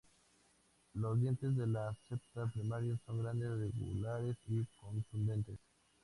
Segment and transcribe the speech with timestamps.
[0.95, 5.59] Los dientes de los septa primarios son grandes, regulares y contundentes.